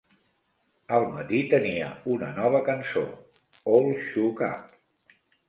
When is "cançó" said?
2.71-3.05